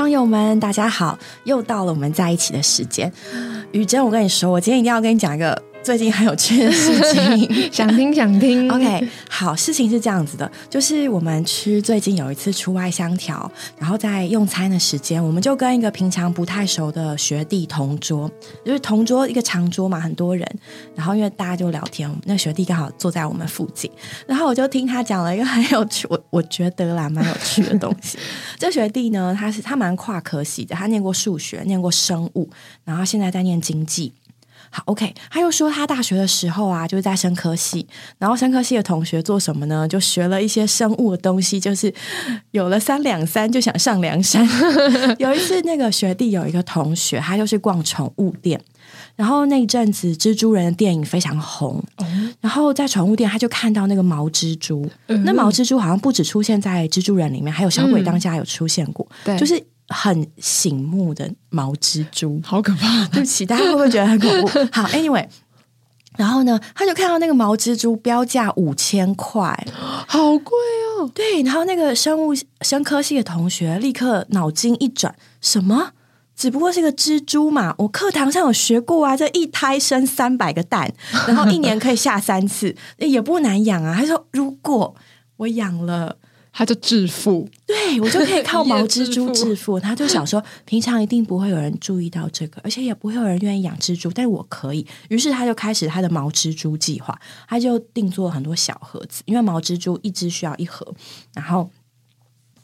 [0.00, 1.18] 朋友们，大家好！
[1.44, 3.12] 又到了我们在一起的时间。
[3.72, 5.62] 雨珍，我跟你说，我今天一定要跟你讲一个。
[5.82, 8.70] 最近很有趣的事情， 想听想听。
[8.70, 18.30] OK，好，事情是这样子的，就是我们吃最近有一次出外相调，然后在用餐的时间，我们就跟一个平常不太熟的学弟同桌，
[18.64, 20.46] 就是同桌一个长桌嘛，很多人，
[20.94, 23.90] 然后因为大家就聊天，那学弟刚好坐在我们附近，
[24.26, 28.18] 然后我就听他讲了一个很有趣，我我觉得啦蛮有趣的东西。
[28.58, 32.48] 这学弟呢，他是他蛮跨科系的，他念过数学，念过生物，
[32.84, 34.12] 然后现在在念经济。
[34.70, 35.12] 好，OK。
[35.28, 37.86] 他又说他大学的时候啊，就是在生科系，
[38.18, 39.86] 然后生科系的同学做什么呢？
[39.88, 41.92] 就学了一些生物的东西，就是
[42.52, 44.48] 有了三两三就想上梁山。
[45.18, 48.60] 有一次，那个学弟有一个同学，他就是逛宠物店，
[49.16, 51.82] 然后那一阵子蜘蛛人的电影非常红，
[52.40, 59.60] 然后在宠物店他就看到那个毛蜘蛛，那毛蜘蛛好像不止出现在蜘蛛人里面，还有小鬼当家有出现过，对，就是。
[59.92, 63.06] 很醒目的毛蜘蛛，好可怕！
[63.12, 64.48] 对不起，大家会不会觉得很恐怖？
[64.72, 65.26] 好，Anyway，
[66.16, 69.66] 然后呢，他就看到那个毛蜘蛛标价五千块，
[70.06, 70.56] 好贵
[70.98, 71.10] 哦。
[71.12, 75.90] 对，然后那个生物生科系的同学立刻脑筋一转，什么？
[76.36, 80.90] 只不过是个蜘蛛嘛，我课堂上有学过啊，这一胎生三百个蛋，
[81.26, 83.94] 然后一年可以下三次，也不难养啊。
[83.94, 84.94] 他说，如果
[85.38, 86.16] 我养了。
[86.52, 89.78] 他就致富，对我就可以靠毛蜘蛛 致富。
[89.78, 94.84] 他就想说，平常一定不会有人注意到这个，而且也不会有人愿意养蜘蛛，但我可以。
[95.08, 100.86] 于是他就开始他的毛蜘蛛计划，他就定做很多小盒子，因为毛蜘蛛一只需要一盒，
[101.34, 101.70] 然后，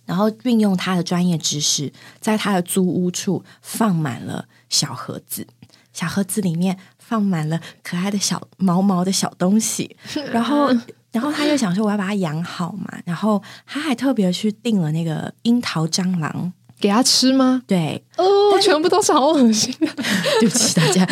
[0.05, 5.47] 然后运用他的专业知识，在他的租屋处放满了小盒子，
[5.93, 9.97] 小盒子里面放满了可爱的小毛毛的小东西，
[10.33, 10.75] 然后。
[11.13, 17.63] 然后他又想说我要把它养好嘛，然后他还特别去订了那个樱桃蟑螂给他吃吗？
[17.67, 21.07] 对，哦，全部都是好恶心， 对不起大家，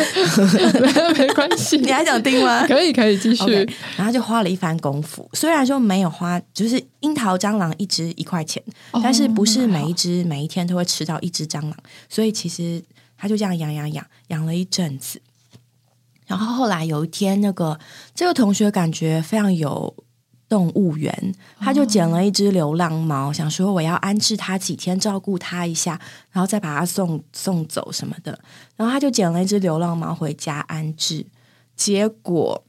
[1.17, 2.67] 没关系，你还想订吗？
[2.67, 3.67] 可以可以继续。
[3.97, 8.61] 然后就花了一番功夫，虽然说没有花，就是樱桃蟑螂一只一块钱，
[9.01, 11.75] 但是不是每一只每一天都会吃到一只蟑螂，
[12.07, 12.83] 所以其实
[13.17, 15.19] 他就这样养养养养了一阵子。
[16.25, 17.79] 然后后来有一天，那个
[18.13, 19.95] 这个同学感觉非常有
[20.49, 25.99] 动物园，他就捡了一只流浪猫，想说我要安置它几天，照顾它一下，
[26.31, 28.39] 然后再把它送送走什么的。
[28.75, 31.27] 然后他就捡了一只流浪猫回家安置。
[31.75, 32.63] 结果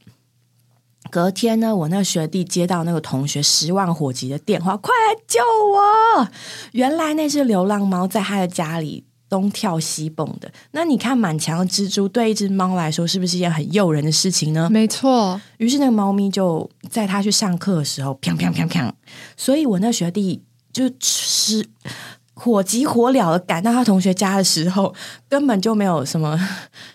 [1.09, 6.27] 隔天呢，我那个学弟接到那个同学十万火急的电话，快来救我！
[6.73, 9.06] 原来那只流浪猫在他的家里。
[9.29, 14.69] 东跳西蹦的，那你看满墙的蜘蛛，对一只猫来说是不是一件很诱人的事情呢？
[14.71, 15.39] 没错。
[15.57, 18.89] 于是那个猫咪就在他去上课的时候，砰砰砰砰。
[19.35, 21.67] 所以我那学弟就是
[22.33, 24.93] 火急火燎的赶到他同学家的时候，
[25.27, 26.39] 根本就没有什么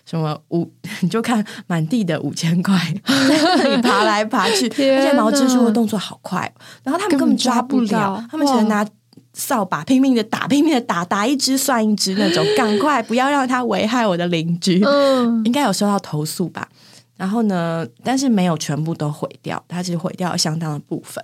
[0.05, 6.51] 什么五， 你就看满地的五千块， 你爬来爬去，而且毛蜘蛛的动作好快，
[6.83, 8.83] 然后他们根本抓不了，他们只能拿。
[9.33, 14.81] 扫把拼命的打，拼命的打，打一只算一只那种，赶快不要让它危害我的邻居。
[14.85, 16.69] 嗯，应该有收到投诉吧？
[17.17, 21.23] 然后呢，但是没有全部都毁掉，它是毁掉了相当的部分。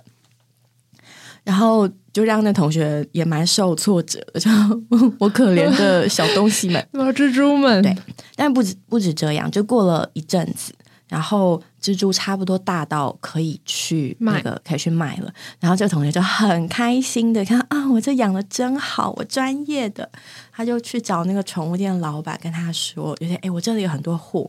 [1.42, 4.50] 然后就让那同学也蛮受挫折的，就
[5.18, 7.82] 我可怜的小东西们， 小蜘蛛们。
[7.82, 7.96] 对，
[8.36, 10.72] 但不止不止这样，就过了一阵子。
[11.10, 20.08] 然后蜘蛛差不多大到可以去那个可以去卖了，然后这个同学就很开心的看啊，我这养的真好，我专业的，
[20.52, 24.48] 他就去找那个宠物店老板跟他说，有些哎，我这里有很多货，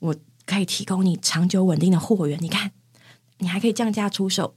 [0.00, 0.12] 我
[0.44, 2.72] 可以提供你长久稳定的货源，你看，
[3.38, 4.56] 你还可以降价出售。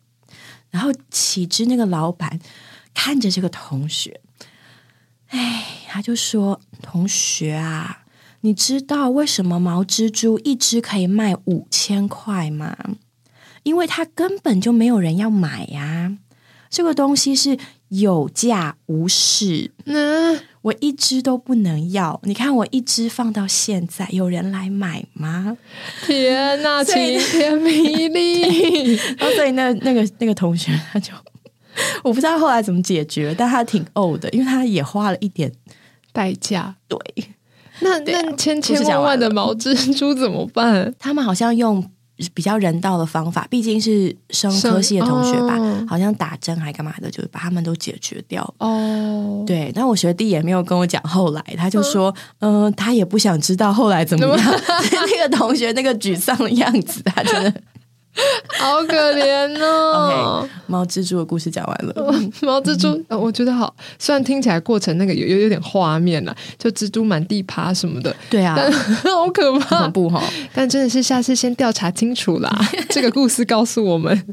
[0.72, 2.40] 然后岂知那个老板
[2.96, 4.20] 看着这个同学，
[5.28, 8.05] 哎，他就说，同学啊。
[8.46, 12.78] 你知道为什么毛蜘蛛一只可以卖五千块吗？
[13.64, 16.16] 因为它根本就没有人要买呀！
[16.70, 17.58] 这个东西是
[17.88, 22.22] 有价无市，嗯，我一只都不能要。
[22.26, 25.58] 你看我一只放到现在，有人来买吗？
[26.06, 28.94] 天哪，晴天霹雳！
[29.18, 31.12] 然后所以那那个那个同学他就
[32.04, 35.52] 我不知道后来怎么解决，但他挺呕的，因为他也花了一点
[36.14, 37.00] 代价，对。
[37.80, 40.94] 那那千千万万的毛蜘蛛怎么办？
[41.00, 41.83] 他们好像用
[42.33, 48.42] 比较人道的方法，毕竟是生科系的同学吧，好像打针还干嘛的，就是把他们都解决掉。
[48.60, 54.38] 哦，对，但我学弟也没有跟我讲后来，他就说，嗯，他也不想知道后来怎么样。
[55.12, 57.54] 那个同学那个沮丧的样子，他真的
[58.60, 60.48] 好可怜哦。
[60.68, 61.94] 猫蜘蛛的故事讲完了。
[62.42, 68.16] 猫蜘蛛，我觉得好，虽然听起来过程那个有有有点画面了，就蜘蛛满地爬什么的。
[68.30, 68.56] 对啊，
[69.04, 70.24] 好可怕，恐怖哈。
[70.54, 72.50] 但真的是下次先调查清楚啦。
[72.90, 74.26] 这个故事告诉我们。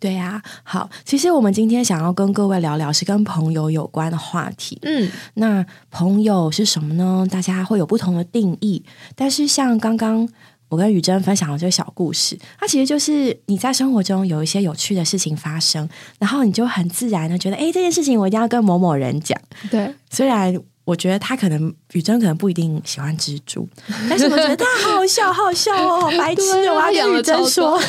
[0.00, 4.78] 对呀，好，其实我们今天想要跟各位聊聊是跟朋友有关的话题。
[4.82, 7.26] 嗯，那朋友是什么呢？
[7.30, 8.82] 大家会有不同的定义，
[9.14, 10.26] 但是像刚刚。
[10.74, 15.88] 我跟雨珍分享的这个小故事，它其实就是你在生活中有一些有趣的事情发生，
[16.18, 19.40] 然后你就很自然的觉得，哎，这件事情我一定要跟某某人讲。
[19.70, 20.52] 对， 虽然
[20.84, 23.68] 我觉得他可能雨珍可能不一定喜欢蜘蛛，
[24.10, 27.80] 但是我觉得他 好笑，好笑哦，好白痴哦，我要跟雨珍说。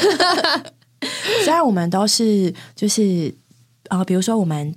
[1.43, 3.33] 虽然我们都是就是
[3.89, 4.75] 呃，比如说我们。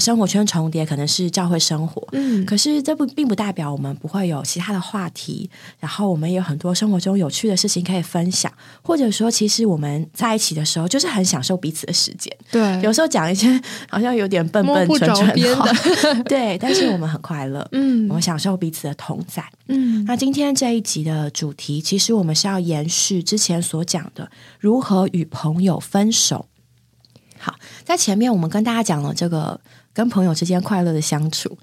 [0.00, 5.48] 生活圈重叠可能是教会生活，嗯，可是这不并不代表我们不会有其他的话题。
[5.78, 8.52] 然后我们也有很多生活中有趣的事情可以分享，
[8.82, 12.36] 或者说，其实我们在一起的时候就是很享受彼此的时间。
[12.50, 20.04] 对，有时候讲一些好像有点笨笨蠢蠢的， 对，但是我们很快乐，嗯，我们享受彼此的同在，嗯。
[20.06, 26.46] 那今天这一集的主题，其实我们是要延续之前所讲的如何与朋友分手。
[27.38, 27.54] 好，
[27.84, 29.60] 在前面我们跟大家讲了这个
[29.96, 31.56] 跟朋友之间快乐的相处，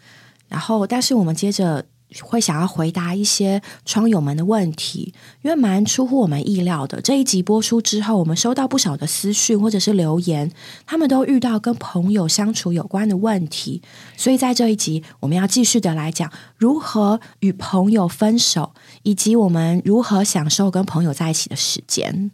[0.48, 1.86] 然后，但是我们接着
[2.24, 5.14] 会想要回答一些窗友们的问题，
[5.44, 7.00] 因为蛮出乎我们意料的。
[7.00, 10.52] 这一集播出之后，我们收到不少的私讯或者是留言，
[10.88, 13.84] 他们都遇到跟朋友相处有关的问题，
[14.18, 22.32] 所以在这一集我们要继续的来讲如何与朋友分手，以及我们如何享受跟朋友在一起的时间。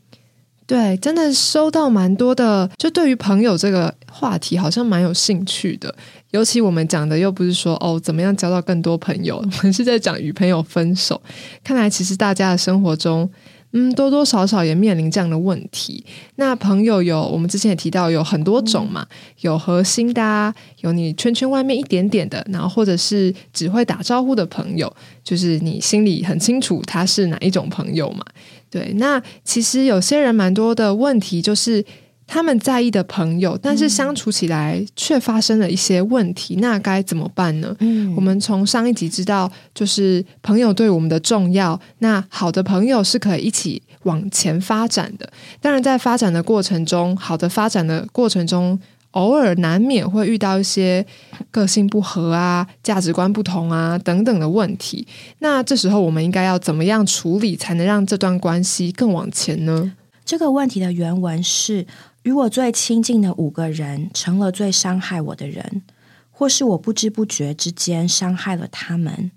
[0.69, 5.95] 对，真的收到蛮多的，就对于朋友这个话题，好像蛮有兴趣的。
[6.29, 11.19] 尤其我们讲的又不是说哦，怎么样交到更多朋友， 我们是在讲与朋友分手。
[11.63, 13.27] 看来其实大家的生活中，
[13.71, 16.05] 嗯，多多少少也面临这样的问题。
[16.35, 19.07] 那朋友有，我们之前也提到有很多种嘛，
[19.39, 28.23] 有核心的，有你圈圈外面一点点的，然后或者是只会打招呼的朋友，就是你心里很清楚他是哪一种朋友嘛。
[28.69, 31.83] 对，那其实有些人蛮多的问题，就是
[32.27, 37.75] 他们在意的朋友，但是相处起来却发生了一些问题，那该怎么办呢？
[37.79, 45.31] 嗯，我们从上一集知道，就是朋友对我们的重要，那好的朋友是可以一起往前发展的。
[45.59, 48.79] 当然，在发展的过程中，好的发展的过程中。
[49.11, 51.05] 偶尔难免会遇到一些
[51.49, 55.07] 个性不合啊、价值观不同啊等等的问题。
[55.39, 59.93] 那这时候我们应该要怎么样处理，才能让这段关系更往前呢？
[60.23, 61.87] 这个问题的原文是：
[62.21, 65.81] 与我最亲近的五个人成了最伤害我的人，
[66.29, 69.31] 或是我不知不觉之间伤害了他们，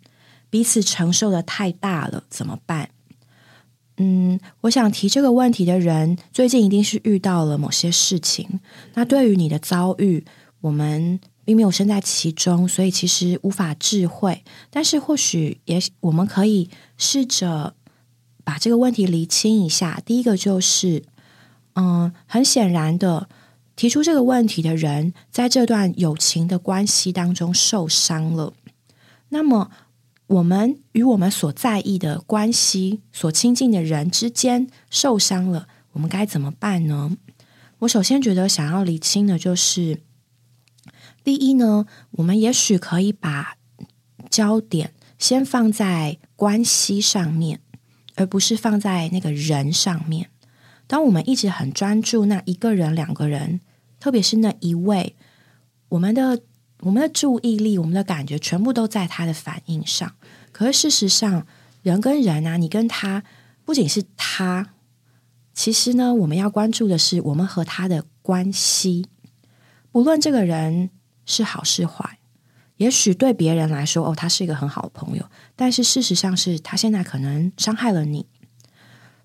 [0.51, 2.91] 彼此承受的太大了，怎么办？
[4.05, 8.59] 嗯，我想提这个问题的人，最近一定是遇到了某些事情。
[8.95, 10.25] 那对于你的遭遇，
[10.61, 14.43] 我们并没有身在其中，所以其实无法智慧。
[14.71, 16.69] 但是或许也，我们可以
[16.99, 17.75] 试着
[18.43, 20.03] 把这个问题厘清一下。
[20.05, 21.05] 第一个就是，
[21.77, 23.29] 嗯，很显然的，
[23.77, 28.53] 提出这个问题的人，在这段友情的关系当中受伤了。
[29.29, 29.71] 那么。
[30.33, 37.19] 我们与我们所在意的关系、所亲近的人之间受伤了，我们该怎么办呢？
[37.81, 40.01] 我首先觉得想要理清的就是，
[41.23, 43.59] 第一呢，我们也许可以把
[44.31, 47.61] 焦点先放在关系上面，
[48.15, 50.31] 而不是放在那个人上面。
[50.87, 53.61] 当我们一直很专注那一个人、两个人，
[54.01, 55.15] 特别是那一位，
[55.91, 56.41] 我们的。
[56.85, 60.17] 我们的注意力、我们的感觉，全部都在他的反应上。
[60.63, 61.45] 可是事实上，
[61.83, 63.25] 人跟人啊，你跟他
[63.65, 64.75] 不仅是他，
[65.53, 69.09] 其实呢，我们要关注的是我们和他的关系。
[69.91, 70.91] 不论这个人
[71.27, 72.21] 是好是坏，
[72.77, 78.29] 也许对别人来说，哦，他是一个很好的朋友，但是事实上是他现在可能伤害了你。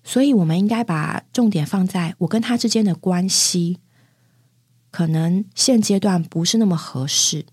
[0.02, 3.78] 所以，我们应该把重点放在我跟他之间的关系。
[4.90, 7.46] 可能现阶段不是那么合适，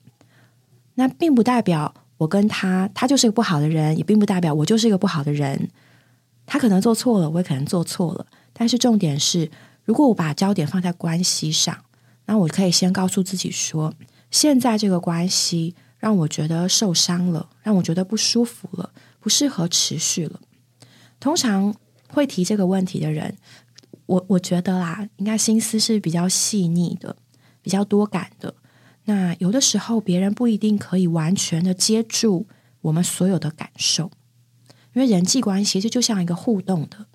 [0.96, 5.70] 那并不代表我跟他，他就是个不好的人，也并不代表我就是一个不好的人。
[6.46, 8.26] 他可能做错了，我也可能做错了。
[8.54, 9.50] 但是重点是，
[9.84, 11.78] 如果我把焦点放在关系上，
[12.26, 13.94] 那我可以先告诉自己说，
[14.32, 20.40] 现在这个关系让我觉得受伤了，让我觉得不舒服了，不适合持续了。
[21.20, 21.76] 通常
[22.10, 23.36] 会提这个问题的人，
[24.06, 27.16] 我我觉得啦，应该心思是比较细腻的。
[27.66, 28.54] 比较多感的，
[29.06, 32.48] 那有的时候别人不一定可以完全的接住
[32.82, 34.12] 我们所有的感受，
[34.94, 37.06] 因为人际关系这就像一个互动的，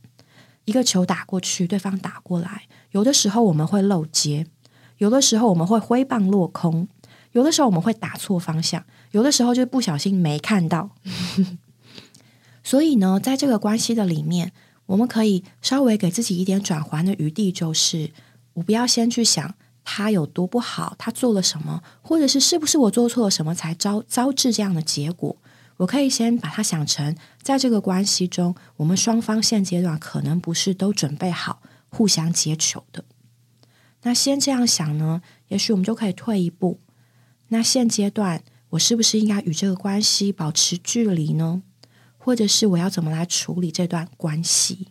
[0.64, 4.46] 一个球打过去，对方打过来，有的时候我们会漏接，
[4.98, 6.88] 有的时候我们会挥棒落空，
[7.32, 10.90] 有的时候我们会打错方向，有的时候就不小心没看到。
[12.62, 14.52] 所以呢，在这个关系的里面，
[14.86, 18.10] 我们可以稍微给自己一点转圜的余地，就是
[18.54, 19.54] 我不要先去想
[19.92, 25.36] 他有多不好，他做了什么，或者是是不是我做错了什么才招招致这样的结果。
[25.78, 33.04] 我可以先把它想成，在这个关系中，我们双方现阶段可能不是都准备好互相接球的。
[34.02, 36.78] 那先这样想呢，也许我们就可以退一步。
[37.48, 41.62] 那现阶段，我是不是应该与这个关系保持距离呢？
[42.16, 44.86] 或者是我要怎么来处理这段关系？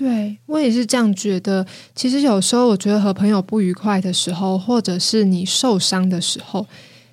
[0.00, 1.66] 对我也是这样觉得。
[1.94, 6.66] 其实有时候，我觉得和朋友不愉快的时候，或者是你受伤的时候。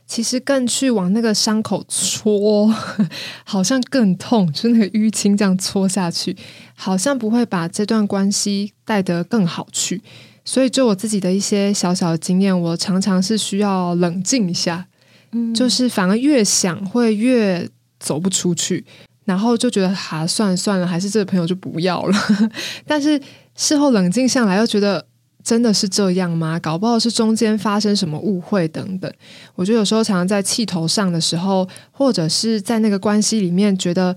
[0.10, 2.74] 其实更去往那个伤口戳，
[3.44, 6.34] 好像更痛，就那个淤青这样戳下去，
[6.75, 10.01] 好像不会把这段关系带得更好去。
[10.46, 14.88] 所以，就我自己的一些小小的经验，我常常是需要冷静一下，
[15.34, 17.67] 嗯，就是反而越想会越
[18.00, 18.86] 走不出去，
[19.28, 22.18] 然后就觉得哈，算了算了，还是这个朋友就不要了。
[22.88, 23.22] 但是
[23.56, 25.06] 事后冷静下来，又觉得。
[25.44, 26.60] 真的是这样吗？
[26.60, 29.10] 搞不好是中间发生什么误会等等。
[29.56, 34.14] 我觉得有时候常常在气头上的时候，或者是在那个关系里面觉得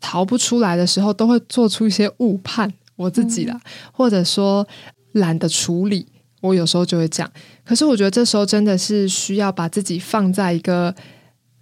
[0.00, 2.72] 逃不出来的时候，都会做出一些误判。
[2.96, 3.60] 我自己啦，
[3.92, 4.66] 或者说
[5.12, 6.06] 懒得处理，
[6.40, 7.30] 我有时候就会讲。
[7.62, 10.94] 可是我觉得这时候真的是需要把自己放在一个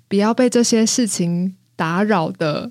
[0.07, 2.71] 不要被这些事情打扰的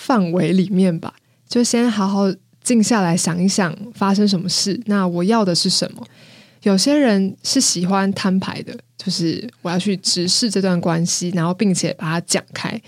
[0.00, 1.14] 范围里面吧，
[1.48, 2.32] 就先好好。
[2.62, 4.78] 静下来想一想，发生什么事？
[4.84, 6.06] 那我要的是什么？
[6.62, 12.80] 有些人是喜欢摊牌的，就是我要去直视这段关系，然后并且把它讲开。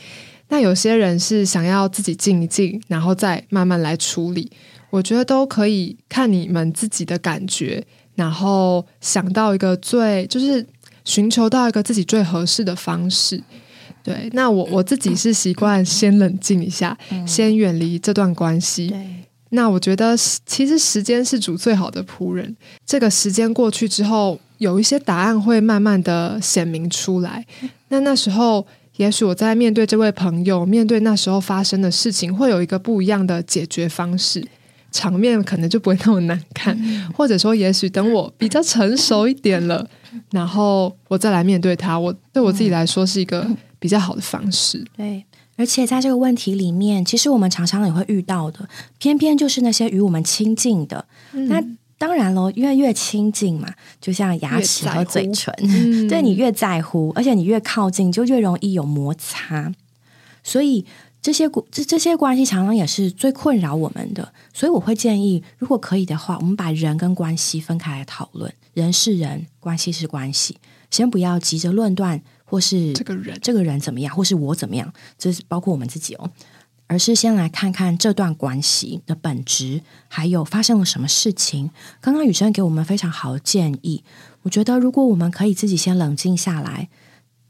[0.48, 4.52] 那有些人是想要自己静一静，然后再慢慢来处理。
[4.90, 7.82] 我觉得都可以看你们自己的感觉，
[8.14, 10.64] 然后想到一个最，就是
[11.06, 13.42] 寻求到一个自己最合适的方式。
[14.02, 18.92] 对，那我我自己是习惯先冷静一下，先远离这段关系。
[19.50, 20.16] 那我觉得，
[20.46, 22.56] 其实时间是主最好的仆人。
[22.86, 27.44] 这个时间过去之后，有一些答案会慢慢的显明出来。
[27.88, 28.66] 那那时候，
[28.96, 34.42] 也许我在面对这位朋友，面对那时候发生的事情，会有一个不一样的解决方式，
[34.90, 36.74] 场面可能就不会那么难看。
[37.14, 39.86] 或者说，也许等我比较成熟一点了，
[40.30, 43.46] 然后我再来面对他，我对我自己来说是一个
[43.82, 44.82] 比较好的方式。
[44.96, 45.24] 对。
[45.54, 48.66] 而且在这个问题里面，其实我们常常也会遇到的，
[48.98, 51.04] 偏偏就是那些与我们亲近的。
[51.32, 51.62] 那
[51.98, 53.68] 当然喽，因为越亲近嘛，
[54.00, 55.54] 就像牙齿和嘴唇，
[56.08, 59.70] 对你越在乎，而且你越靠近，就越容易有摩擦。
[60.42, 60.84] 所以
[61.20, 64.32] 这些这这些关系常常也是最困扰我们的。
[64.54, 70.56] 所以我会建议，如果可以的话，我们把人跟关系分开来讨论，人是人，关系是关系，
[70.90, 72.22] 先不要急着论断。
[72.52, 76.30] 或是这个人，这个人怎么样，或是我怎么样，这是包括我们自己哦。
[76.86, 81.70] 而是先来看看这段关系的本质，还有发生了什么事情。
[82.02, 84.04] 刚刚雨生给我们非常好的建议，
[84.42, 86.90] 我觉得如果我们可以自己先冷静下来，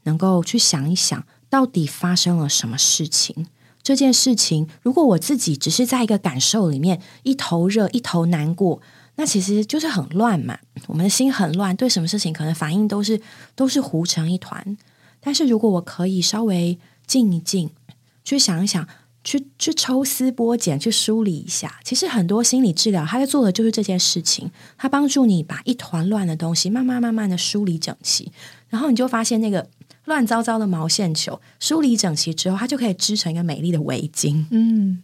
[0.03, 3.47] 能够去想一想，到底发生了什么事情。
[3.81, 8.81] 这件事情，如果我自己只是在一个感受里面一头热，一头难过。
[9.15, 10.57] 那其实就是很乱嘛，
[10.87, 13.21] 我们的心很乱，对什么事情可能反应都是
[13.53, 14.77] 都是糊成一团。
[15.23, 16.77] 但是如果我可以稍微
[17.07, 17.69] 静一静，
[18.25, 18.85] 去想一想，
[19.23, 28.31] 去去抽丝剥茧，去梳理一下，其实很多心理治疗，他在做的就是这件事情，他帮助你把一团乱的东西慢慢慢慢的梳理整齐，
[28.67, 29.69] 然后你就发现那个
[30.05, 34.45] 乱糟糟的毛线球梳理整齐之后，它就可以织成一个美丽的围巾。
[34.51, 35.01] 嗯，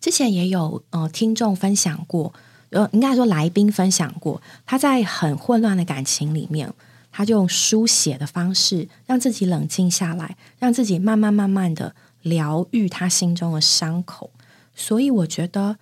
[0.00, 2.34] 之前也有呃听众分享过。
[2.70, 6.72] 呃，应该说来宾分享过，他在很混乱的感情里面，
[7.12, 14.32] 他就用书写的方式让自己冷静下来，让自己慢慢慢慢的疗愈他心中的伤口。
[14.74, 15.76] 所以我觉得，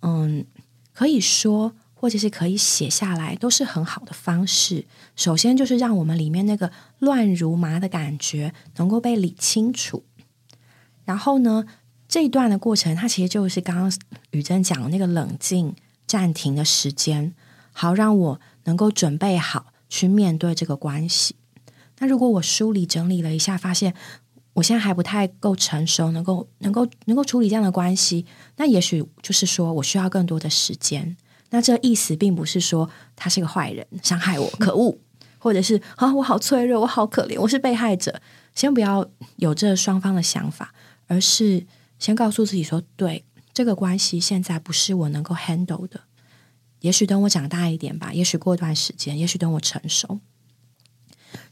[0.00, 0.46] 嗯，
[0.94, 4.86] 可以说或者是可以写下来，都是很好的方式。
[5.16, 10.04] 首先就是让我们里面那个乱如麻的感觉能够被理清楚。
[11.04, 11.66] 然后呢，
[12.08, 13.92] 这一段的过程，它其实就是刚刚
[14.30, 15.74] 雨珍讲的那个冷静。
[16.06, 17.34] 暂停的时间，
[17.72, 21.36] 好让我能够准备好去面对这个关系。
[21.98, 23.94] 那如果我梳理整理了一下，发现
[24.54, 28.26] 我现在还不太够成熟，能够能够能够处理这样的关系，
[28.56, 31.16] 那也许就是说我需要更多的时间。
[31.50, 34.98] 那这意思并不是说他是个坏人，伤害我，可恶，
[35.38, 38.20] 或者是啊我好脆弱，我好可怜，我是被害者。
[38.54, 40.74] 先不要有这双方的想法，
[41.06, 41.66] 而是
[41.98, 43.24] 先告诉自己说，对。
[43.54, 46.02] 这个关系现在不是我能够 handle 的。
[46.80, 50.20] 也许等我长大一点吧，也许过一段时间，也许等我成熟。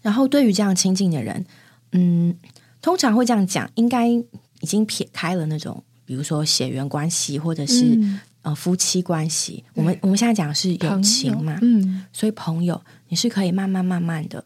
[0.02, 1.44] 然后对于这样亲近的人，
[1.92, 2.36] 嗯，
[2.80, 7.98] 通常会这样讲，应该已经撇开了那种，比如说血缘关系，或者是
[8.42, 9.64] 呃夫妻关系。
[9.74, 14.44] 我们我们现在讲的是友情嘛，嗯，所以朋友你是可以慢慢慢慢的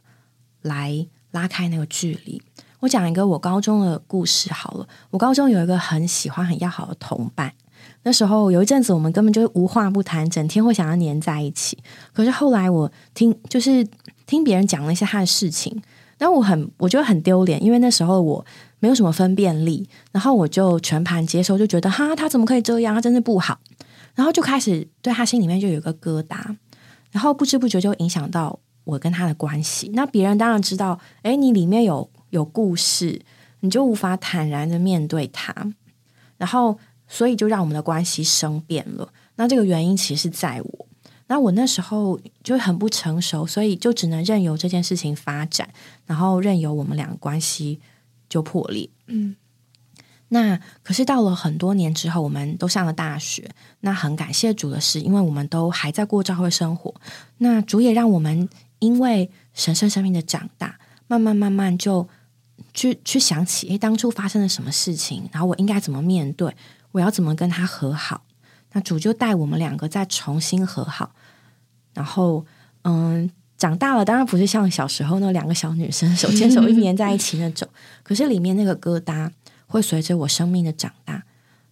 [0.63, 2.41] 来拉开那个距离。
[2.81, 7.53] 我讲一个我高中的故事好了，我高中有一个很喜欢、很要好的同伴。
[8.05, 11.77] 那时候有一阵子，我们根本就无话不谈，整天会想要黏在一起。
[12.13, 13.87] 可是后来我听，就是
[14.27, 15.83] 听别人讲了一些他的事情，
[16.17, 18.45] 然后我很我觉得很丢脸，因为那时候我
[18.79, 22.95] 没有什么分辨力，然后我就全盘接受，就觉得哈，他怎么可以这样？
[22.95, 23.59] 他真的不好，
[24.15, 26.57] 然后就开始对他心里面就有一个疙瘩，
[27.11, 29.91] 然后不知不觉就影响到我跟他的关系。
[29.93, 33.21] 那别人当然知道，哎，你里面有有故事，
[33.61, 35.53] 你就无法坦然的面对他，
[36.39, 36.79] 然后。
[37.09, 39.13] 所以就让我们的关系生变了。
[39.37, 40.87] 那这个原因其实是在我。
[41.27, 45.69] 那我那时候就很不成熟，所以就只能任由这件事情发展，
[46.07, 47.81] 然后任由我们两个关系
[48.29, 48.89] 就破裂。
[49.07, 49.37] 嗯。
[50.31, 53.51] 那可是到了很多年之后，我们都上了大学。
[53.81, 56.95] 那很感谢主的是，因为我们都还在过教会生活。
[57.39, 58.49] 那主也让我们
[58.79, 62.07] 因为神圣生命的长大，慢慢慢慢就
[62.75, 66.55] 去去想起，诶，当初发生了什么事情，然后我应该怎么面对。
[66.93, 68.23] 我要怎么跟他和好？
[68.73, 71.15] 那主就带我们两个再重新和好。
[71.95, 72.45] 然后，
[72.83, 77.67] 嗯，长大了当然不是像小时候那两个小女生手牵手一黏在一起那种。
[78.05, 79.31] 可是里面那个疙瘩
[79.67, 81.25] 会随着我生命的长大，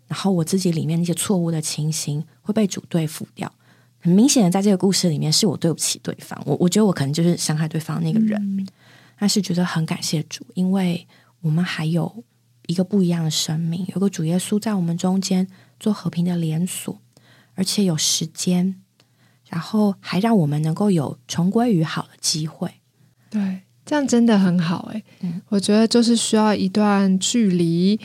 [0.08, 3.52] 然后我自己里面那些错误的情形会被主对付掉。
[4.00, 6.40] 很明显的，在这个故事里面，是我对不起对方。
[6.46, 8.66] 我我觉得我可能就是伤害对方那个人，
[9.18, 11.06] 但是觉得很感谢主，因为
[11.40, 12.24] 我们还有。
[12.66, 15.46] 一个不一样的生命，有个主耶稣在我们中间
[15.78, 17.00] 做和平的连锁，
[17.54, 18.76] 而且有时间，
[19.48, 22.70] 然后还让我们能够有重归于好的机会。
[23.30, 25.02] 对，这样真的很好哎。
[25.20, 28.00] 嗯，我觉得就是需要一段距离，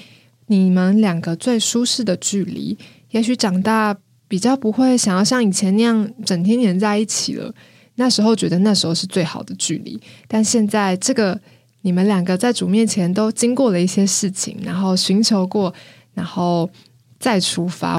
[0.47, 2.78] 你们两个最舒适的距离。
[3.10, 3.97] 也许长大
[4.28, 7.54] 比较不会想要像以前那样整天黏在一起了。
[7.95, 11.41] 那时候觉得那时候是最好的距离，但现在这个。
[11.82, 15.74] 你们两个在主面前都经过了一些事情，然后寻求过，
[16.13, 16.70] 然后
[17.20, 17.98] 再出发。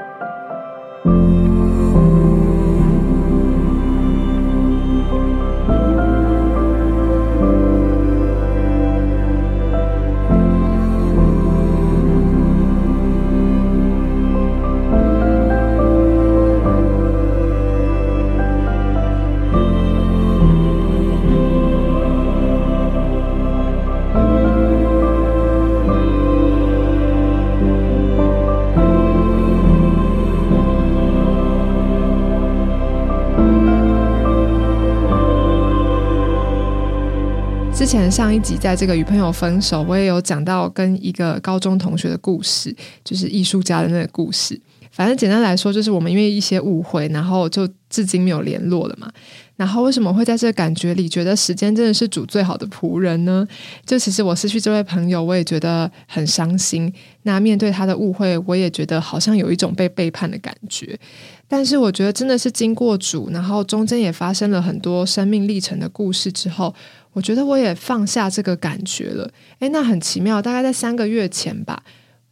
[37.93, 42.75] 前上一集在这个与朋友分手，我也有讲到跟一个高中同学的故事，
[43.05, 44.59] 就是艺术家的那个故事。
[44.91, 49.13] 反正简单来说，就是我们因为一些误会，然后就至今没有联络了嘛。
[49.63, 53.47] 然后为什么会在这个感觉里觉得时间真的是主最好的仆人呢？
[53.87, 56.93] 就其实我失去这位朋友，我也觉得很伤心。
[57.23, 60.99] 那面对他的误会，我也觉得好像有一种被背叛的感觉。
[61.47, 66.75] 但是我觉得真的是经过主，然后中间也发生了很多生命历程的故事之后。
[67.13, 70.43] 我觉得我也放下这个感觉了，诶，那很奇妙。
[70.43, 71.81] 大概在三个月前吧，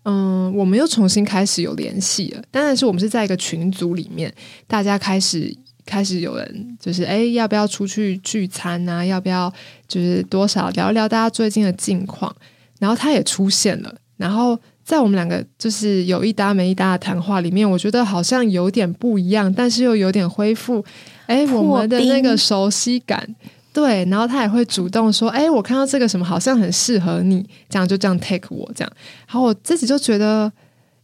[0.02, 2.42] 嗯，我们又重新开始有联系了。
[2.50, 4.34] 当然是我们是在一个群组里面，
[4.66, 5.54] 大家开始
[5.90, 9.04] 开始有人就是诶，要不要出去聚餐啊？
[9.04, 9.52] 要不要
[9.88, 12.32] 就是多少聊一聊大家最近的近况？
[12.78, 20.84] 然后他也出现了，然后在我们两个就是有一搭没一搭的谈话里面，我觉得好像有点不一样，但是又有点恢复，
[21.26, 23.34] 诶，我们的那个熟悉感。
[23.72, 28.92] 对，然后他也会主动说：“哎，我看到这个什么好像很适合你，这样就这样 take 我这样。”
[29.28, 30.50] 然后我自己就觉得，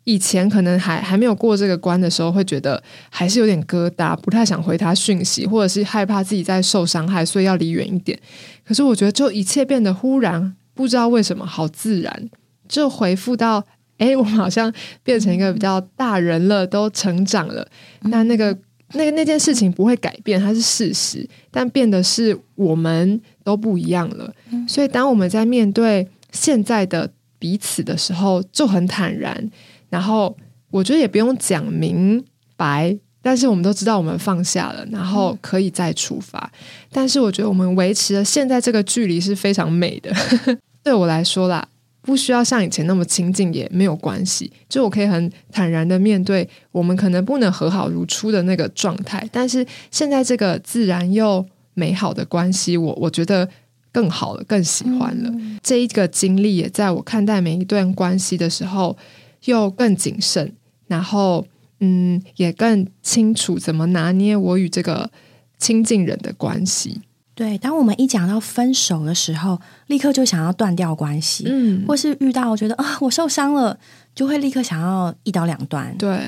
[0.07, 8.19] 以前可能还还没有过这个关的时候，会觉得还是有点疙瘩，不太想回他讯息，或者是害怕自己在受伤害，所以要离远一点。
[8.65, 12.31] 可是我觉得，就一切变得忽然不知道为什么好自然，
[12.69, 13.65] 就回复到
[13.99, 17.69] ：“哎，我们好像变成一个比较大人了，都成长了。”
[18.11, 18.57] 那那个。
[18.93, 24.33] 那个那件事情不会改变，它是事实，但变的是我们都不一样了。
[24.69, 29.51] 所以，当我们在面对现在的彼此的时候，就很坦然。
[29.89, 30.37] 然后，
[30.71, 32.25] 我觉得也不用讲明
[32.57, 36.51] 白，但是我们都知道我们放下了，然后可以再出发。
[36.91, 40.13] 但是，我觉得我们维持了现在这个距离是非常美的。
[40.83, 41.69] 对我来说啦。
[42.03, 51.45] 不需要像以前那么亲近也没有关系，就我可以很坦然的面对我们可能不能和好如初的那个状态，但是现在这个自然又
[51.75, 53.49] 美好的关系，我我觉得
[53.91, 55.33] 更好了，更喜欢了。
[55.65, 58.97] 这一个经历也在我看待每一段关系的时候
[59.45, 60.53] 又更谨慎，
[60.87, 61.47] 然后
[61.81, 65.11] 嗯，也更清楚怎么拿捏我与这个
[65.59, 67.03] 亲近人的关系。
[67.35, 73.79] 对，当我们一讲到分手的时候，立刻就想要断掉关系，嗯，或是遇到觉得啊我受伤了，
[74.15, 75.95] 就会立刻想要一刀两断。
[75.99, 76.19] 对，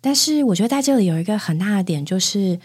[0.00, 2.58] 但是我觉得在这里有一个很大的点，就是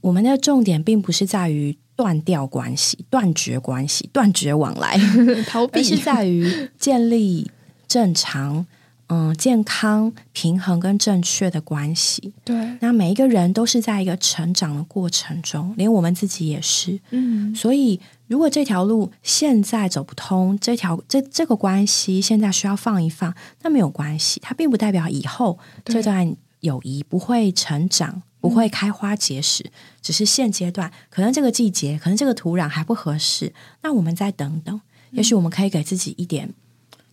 [0.00, 4.98] 我们的重点并不是在于断掉关系、断绝关系、断绝往来，
[5.46, 7.50] 逃避而是在于建立
[7.86, 8.66] 正常。
[9.14, 12.32] 嗯，健康、平衡跟正确的关系。
[12.44, 16.98] 对，那每一个人都是在一个成长的过程中，连我们自己也是。
[17.10, 29.70] 嗯，所以如果这条路现在走不通，这条这这个关系现在需要放一放，那没有关系，它并不代表以后这段友谊不会成长、不会开花结实，
[30.02, 34.80] 只是现阶段可能这个季节，可能这个土壤还不合适，那我们再等等，
[35.12, 36.52] 也许我们可以给自己一点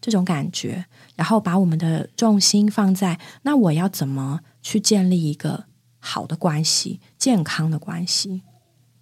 [0.01, 0.83] 这种感觉。
[1.15, 5.65] 然后把我们的重心放在那我要怎么去建立一个
[5.99, 8.41] 好的关系、健康的关系？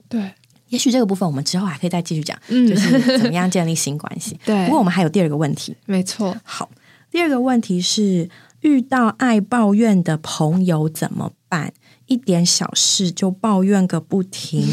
[0.09, 0.33] 对，
[0.67, 4.37] 也许这个部分我们之后还可以再继续讲，嗯就是怎么样建立新关系。
[4.45, 5.75] 对不过我们还有第二个问题。
[5.85, 6.69] 没错，好，
[7.09, 8.29] 第二个问题是
[8.61, 11.73] 遇到爱抱怨的朋友怎么办？
[12.07, 14.67] 一点小事就抱怨个不停，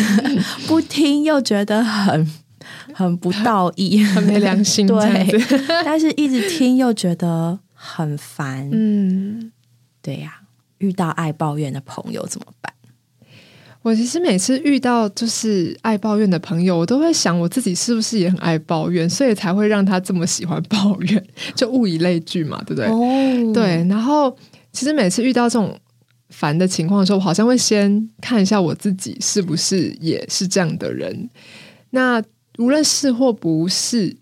[0.68, 2.30] 不听又觉得很
[2.98, 5.40] 很不道义， 很没良心，对，
[5.86, 8.68] 但是一直听又觉得很烦。
[8.72, 9.52] 嗯。
[10.02, 10.40] 对呀、
[10.78, 12.72] 遇到爱抱怨的朋友怎么办？
[13.82, 22.86] 我其实每次遇到就是爱抱怨的朋友，我都会想我自己是不是也很爱抱怨，所以才会让他这么喜欢抱怨， 就物以类聚嘛，对不对？
[22.86, 23.86] 哦，对。
[23.88, 24.34] 然后
[24.72, 25.78] 其实每次遇到这种
[26.30, 31.28] 烦的情况的时候，我好像会先看一下我自己是不是也是这样的人。
[31.90, 32.22] 那
[32.58, 34.16] 无论是或不是，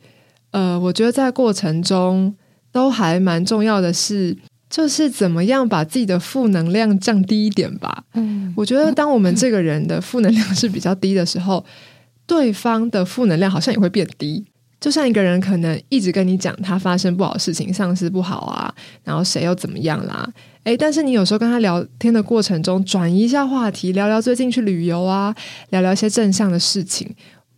[0.52, 2.34] 呃，我觉得在过程中
[2.70, 4.36] 都还蛮重要的是，
[4.70, 8.04] 就是怎么样把自己的负能量降低一点吧。
[8.14, 11.64] 嗯，我觉得，当我们这个人的负能量是比较低的时候，
[12.26, 14.44] 对方的负能量好像也会变低。
[14.78, 18.72] 就像一个人可能一直跟你讲他发生不好的事情，上司不好啊，
[19.02, 20.28] 然后谁又怎么样啦，
[20.64, 25.34] 诶，但是你有时候跟他聊天的过程中，转移一下话题，聊聊最近去旅游啊，
[25.70, 27.10] 聊聊一些正向的事情，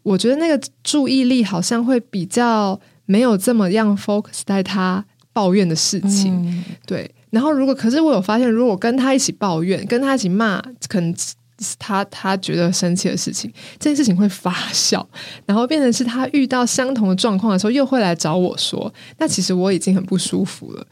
[0.08, 6.32] 我觉得那个注意力好像会比较没有这么样 focus 在他抱怨的事情。
[6.46, 6.64] 嗯。
[6.86, 11.14] 对，然后如果可是我有发现，如果跟他一起抱怨，跟他一起骂，可能
[11.60, 15.04] 是他他觉得生气的事情，这件事情会发酵，
[15.44, 20.86] 然后变成是他遇到相同的状况的时候，又会来找我说，那其实我已经很不舒服了，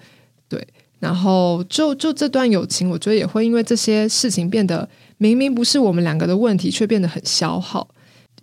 [0.48, 0.66] 对，
[0.98, 7.86] 然后就就这段友情，我觉得也会因为这些事情变得明明不是我们两个的问题，却变得很消耗。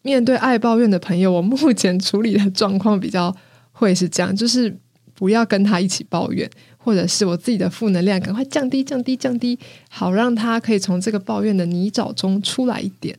[0.04, 3.36] 面对爱抱怨的朋友， 我目前处理的状况比较
[3.72, 4.78] 会是这样，就是
[5.16, 9.58] 不要跟他一起抱怨，或者是我自己的负能量赶快降低、降低、降低，
[9.90, 13.18] 好让他可以从这个抱怨的泥沼中出来一点。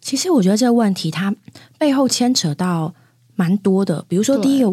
[0.00, 1.34] 其实我觉得这个问题它
[1.78, 2.94] 背后牵扯到
[3.36, 4.70] 蛮多的，比如说第一个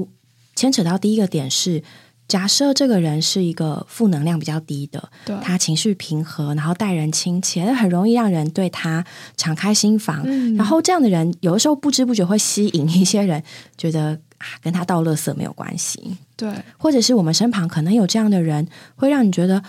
[0.56, 1.82] 牵扯到第一个点是，
[2.32, 9.04] 假设这个人是一个负能量比较低的，对他情绪平和，然后待人亲切，那很容易让人对他
[9.36, 10.22] 敞开心房。
[10.24, 13.44] 嗯然后这样的人，有的时候不知不觉会吸引一些人，
[13.78, 18.66] 觉得啊跟他倒垃圾没有关系，对，或者是我们身旁可能有这样的人，
[18.96, 19.62] 会让你觉得，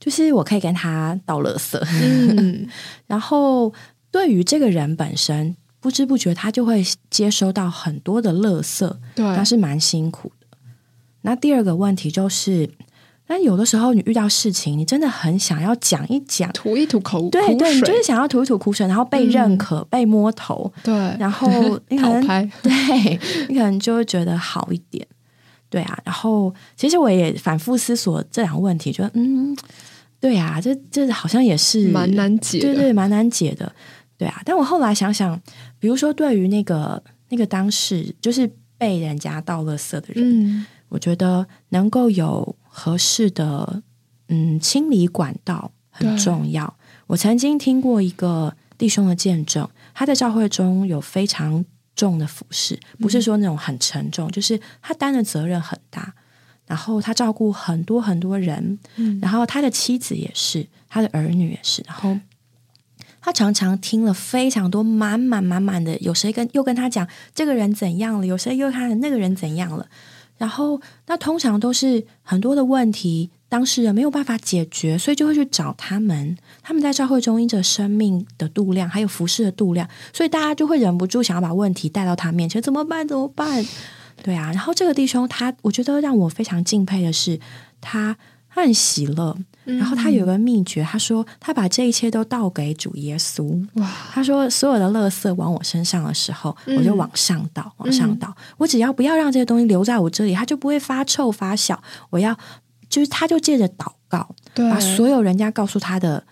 [0.00, 1.78] 就是我可以跟他倒垃圾。
[2.00, 2.66] 嗯，
[3.06, 3.74] 然后
[4.10, 10.39] 对于这个人本身，不知不觉他就会接收到很多的垃圾，对，那是蛮辛苦的。
[11.22, 12.68] 那第二个问题就是，
[13.28, 21.48] 那有的时候你遇到事情，你真的很想要讲一讲，吐一吐口苦对对，你就是，想要吐一吐苦水，然后被认可、被摸头，对，然后
[21.88, 22.20] 你可能
[22.62, 25.06] 对你可能就会觉得好一点。
[25.68, 29.56] 对啊，然后其实我也反复思索这两个问题，觉得嗯，
[30.18, 32.66] 对啊，这这好像也是蛮难解的。
[32.66, 33.72] 对对，蛮难解的，
[34.18, 34.42] 对啊。
[34.44, 35.40] 但我后来想想，
[35.78, 43.82] 比如说对于那个那个当事，就是被人家倒垃圾的人，嗯，我觉得能够有合适的
[44.28, 46.76] 嗯清理管道很重要。
[47.06, 51.64] 我曾经听过一个弟兄的见证，他在教会中有非常
[51.96, 56.14] 重的服饰，不是说那种很沉重，就是他担的责任很大。
[56.66, 62.16] 然后他照顾很多很多人，嗯然后他的妻子也是，他的儿女也是，然后
[63.20, 69.88] 他常常听了非常多满满满满的，有谁跟又跟他讲这个人怎样了，有谁又看那个人怎样了，
[70.40, 76.34] 然后那通常都是很多的问题，当事人没有办法解决，所以就会去找他们。
[76.62, 83.06] 他们在教会中因着生命的度量，还有服饰的度量，所以大家就会忍不住想要把问题带到他面前，怎么办？
[83.06, 83.62] 怎么办？
[84.22, 84.50] 对啊。
[84.52, 87.38] 然后这个弟兄他，我觉得让我非常敬佩的是
[87.82, 88.16] 他。
[88.52, 89.38] 他很喜乐，
[89.78, 93.66] 然后他有个秘诀，他说他把这一切都倒给主耶稣。
[93.74, 93.90] 哇！
[94.12, 98.34] 他说所有的垃圾往我身上的时候，我就往上倒，往上倒。
[98.56, 101.78] 我只要不要让这些东西留在我这里，它就不会发臭发酵。
[102.10, 102.36] 我要
[102.88, 106.24] 就是他就借着祷告，把所有人家告诉他的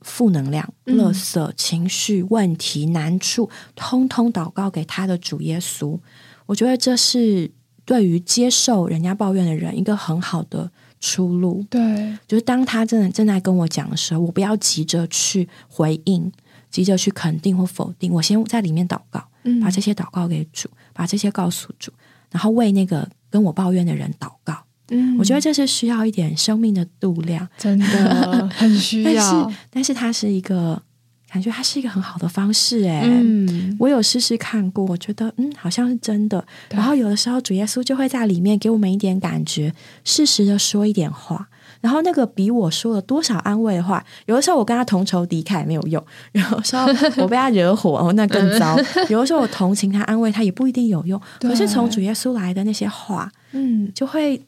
[0.00, 5.98] 负能量、垃圾、情绪、问题、难处，通通祷告给他的主耶稣。
[6.46, 7.50] 我觉得这是
[7.84, 10.70] 对于接受人家抱怨的人一个很好的。
[11.00, 16.30] 出路对，就是当他真的正在跟我讲的时候，我不要急着去回应，
[16.70, 19.22] 急着去肯定或否定，我先在里面祷告，
[19.62, 21.92] 把这些祷告给主，把这些告诉主，
[22.30, 24.56] 然后为那个跟我抱怨的人祷告。
[24.90, 29.12] 嗯，我觉得这是需要一点生命的度量，真的很需要。
[29.12, 30.82] 但是，但是它是一个。
[31.30, 36.42] 感觉它是一个很好的方式，哎，嗯，我有试试看过，我觉得嗯，好像是真的。
[36.70, 39.72] 然后有的时候主耶稣就会在里面给我们一点感觉，
[40.04, 41.48] 适时的说一点话。
[41.80, 46.80] 然后那个比我说了多少安慰的话，有的时候我跟他同仇敌忾没有用，然后说
[47.18, 48.76] 我被他惹火，哦，那更糟。
[49.08, 51.20] 有的时候我同情他、安慰他也不一定有用。
[51.40, 54.42] 可是从主耶稣来的那些话，嗯，就会，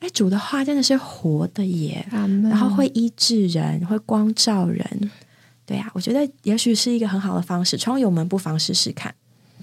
[0.00, 5.10] 哎，主的话真的是活的耶，然后会医治人，会光照人。
[5.66, 9.12] 对呀，我觉得也许是一个很好的方式，窗有门不妨试试看。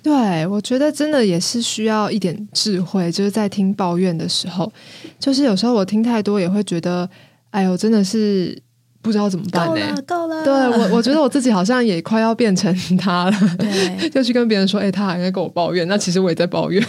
[0.04, 4.70] 对，我觉得真的也是需要一点智慧，就是在听抱怨的时候，
[5.18, 7.10] 就是有时候我听太多也会觉得，
[7.52, 8.62] 哎呦，真的是
[9.02, 9.96] 不知道怎么办呢？
[10.06, 16.86] 够了，对我，我觉得我自己好像也快要变成他了，对，就去跟别人说，哎，他还在跟我抱怨，那其实我也在抱怨。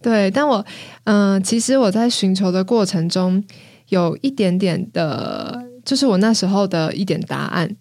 [0.00, 0.64] 对，但我
[1.04, 3.44] 嗯，其实我在寻求的过程中，
[3.90, 7.76] 有一点点的，就是我那时候的一点答案。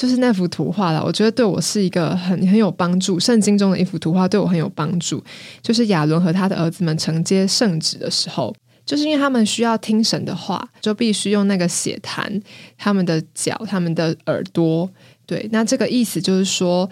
[0.00, 3.20] 就是那幅图画了，我觉得对我是一个很很有帮助。
[3.20, 5.22] 圣经中的一幅图画对我很有帮助，
[5.60, 12.42] 就是亚伦和他的儿子们承接圣旨的时候，就是因为他们需要听神的话，就必须用那个血弹
[12.78, 14.88] 他们的脚、他们的耳朵。
[15.26, 16.88] 对，那这个意思就是说，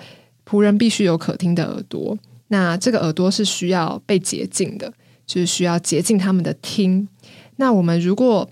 [0.46, 2.14] 仆人必须有可听的耳朵，
[2.48, 4.92] 那这个耳朵是需要被洁净的，
[5.26, 7.08] 就是需要洁净他们的听。
[7.56, 8.46] 那我们如果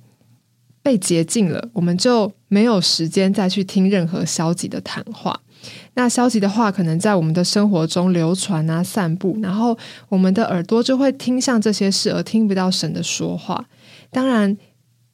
[0.86, 5.36] 被洁净了，我们就没有时间再去听任何消极的谈话。
[5.94, 9.76] 那消极的话可能在我们的生活中流传啊、散布，然后
[10.08, 13.66] 我们的耳朵就会听向这些事，而听不到神的说话。
[14.12, 14.56] 当然，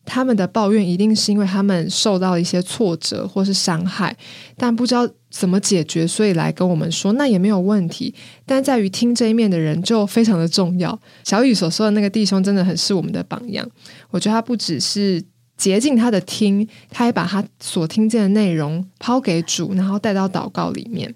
[0.04, 4.14] 他们的抱怨一定是因为他们受到一些挫折或是伤害，
[4.58, 8.14] 但不知道怎么解决，所以来跟我们说，那也没有问题。
[8.44, 11.00] 但在于听这一面的人就非常的重要。
[11.24, 13.66] 小雨所说的那个弟兄真的很是我们的榜样。
[14.11, 15.24] 我觉得他不只是。
[15.62, 21.14] 洁净他的听，他还把他所听见的内容抛给主，然后带到祷告里面。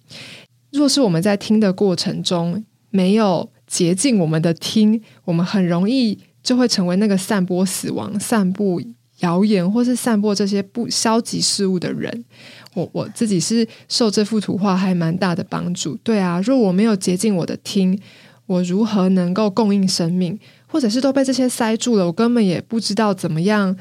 [0.71, 8.81] 若是我们在听的过程中没有洁净我们的听，我们很容易就会成为那个散播死亡、散布
[9.19, 12.25] 谣言或是散播这些不消极事物的人。
[12.75, 15.97] 我我自己是受这幅图画还蛮大的帮助。
[16.05, 17.99] 对啊，若我没有洁净我的听，
[18.47, 20.39] 我如何能够供应生命？
[20.69, 23.77] 或者是都被这些塞住了，我根本也不知道怎么样。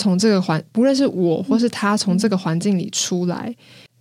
[0.00, 3.54] 从这个环，不论是我或是他，从这个环境里出来，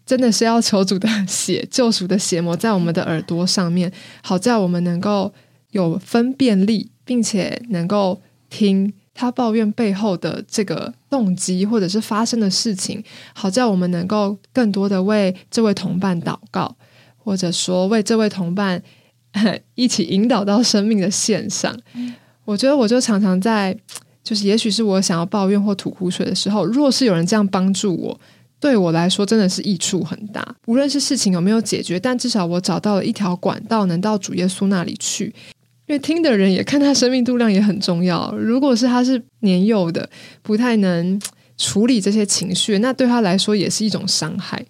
[0.05, 3.91] 真的是要求主的血、救赎的血膜在我们的耳朵上面，
[4.23, 5.33] 好在我们能够
[5.71, 16.73] 有分辨力，并且能够听他抱怨背后的这个动机，或者是发生的事情，好在我们能够更多的为这位同伴祷告，
[17.17, 18.81] 或者说为这位同伴
[19.75, 21.77] 一起引导到生命的线上。
[22.45, 23.77] 我觉得，我就常常在。
[24.29, 28.19] 就是，也许是我想要抱怨或吐苦水的时候，若是有人这样帮助我，
[28.59, 30.55] 对我来说真的是益处很大。
[30.67, 35.33] 无论是事情有没有解决，但至少我找到了一条管道，能到主耶稣那里去。
[35.87, 38.31] 因为听的人也看他生命度量也很重要。
[38.37, 40.07] 如果是他是年幼的，
[40.43, 41.19] 不太能
[41.57, 44.63] 处理这些情绪，那对他来说也是一种伤害，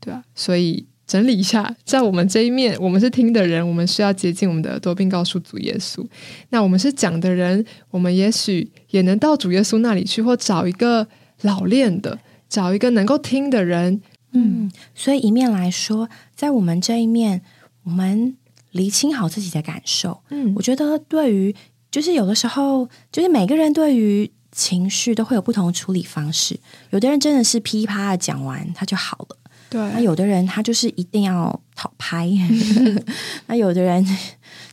[0.00, 0.24] 对吧？
[0.34, 0.84] 所以。
[1.06, 6.04] 整理一下，在我们这一面，我们是听的人，我们需要接近我们的耳朵，并告诉主耶稣。
[6.48, 11.06] 那我们是讲的人，我们也许也能到主耶稣那里去，或找一个
[11.42, 14.00] 老练的，找一个能够听的人。
[14.32, 17.42] 嗯，所以一面来说，在我们这一面，
[17.84, 18.36] 我们
[18.72, 20.22] 厘清好自己的感受。
[20.30, 21.54] 嗯，我觉得对于，
[21.90, 26.58] 就是有的时候，就是每个人对于情绪都会有不同的处理方式。
[26.90, 29.36] 有的人真的是噼啪的讲完，他就好了。
[29.74, 32.30] 对，那有的人他就是一定要讨拍，
[33.48, 34.06] 那有的人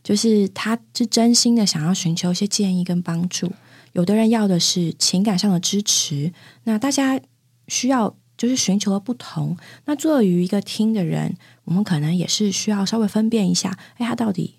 [0.04, 3.52] 就是他是真心的想要寻求一些建议跟帮助，
[3.94, 6.32] 有的人要的是情感上的支持。
[6.66, 7.20] 那大家
[7.68, 9.58] 需要就是寻求的不同。
[9.86, 14.54] 那作为一个听的人，我们可能也是需要稍微分辨一下，哎，他到底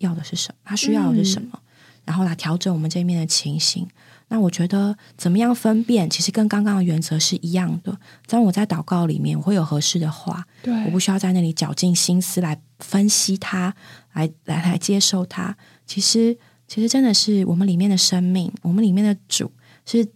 [0.00, 0.54] 要的是什么？
[0.64, 1.58] 他需要的是什么？
[2.04, 3.88] 然后来调整我们这面的情形。
[4.30, 7.98] 那我觉得怎么样分辨，其实跟刚刚的原则是一样的。
[8.26, 13.74] 当我在祷告里面，我会有合适的话，对，我不需要在那里绞尽心思来分析它，
[14.12, 15.56] 来来来接受它。
[15.86, 16.36] 其实，
[16.66, 19.50] 其实真的是我们里面的生命，我们里面的主
[19.86, 20.06] 是，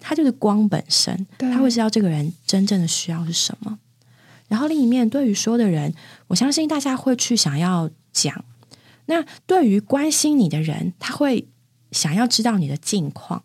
[0.00, 3.78] 他就是光本身，他会知道这个人真正的需要是什么。
[4.48, 5.94] 然后另一面，对于说的人，
[6.26, 8.44] 我相信大家会去想要讲。
[9.06, 11.46] 那对于关心你的人，他会
[11.92, 13.44] 想要知道你的近况。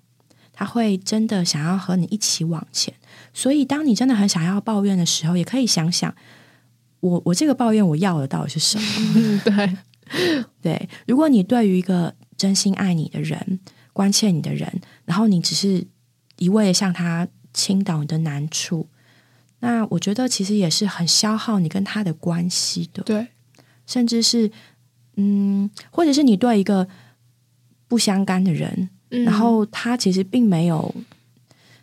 [0.58, 2.94] 他会真的想要和你一起往前，
[3.34, 6.16] 所以当你真的很想要抱怨的时候，也可以想想，
[7.02, 9.42] 我我这个抱怨我要的到底是什么？
[9.44, 9.78] 对
[10.64, 13.60] 对，如果你对于一个真心爱你的人、
[13.92, 15.86] 关切你的人，然后你只是
[16.38, 18.88] 一味的向他倾倒你的难处，
[19.60, 23.04] 那我觉得其实也是很消耗你跟他的关系的。
[23.04, 23.28] 对，
[23.86, 24.50] 甚至是
[25.18, 26.88] 嗯，或者是你对一个
[27.88, 28.90] 不相干的人。
[29.24, 30.94] 然后他其实并没有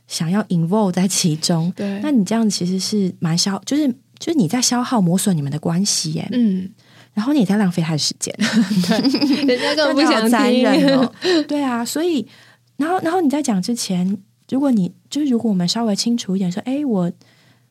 [0.06, 6.70] 想要 involve 在其中，对，那你这样子其实是蛮消，就是就是你在消耗磨损你们的关系耶，嗯，
[7.14, 11.08] 然后你也在浪费他的时间， 对，人家根本不想听，
[11.48, 12.26] 对啊，所以
[12.76, 14.18] 然后然后你在讲之前，
[14.50, 17.10] 如果你就是如果我们稍微清楚一点，说，哎，我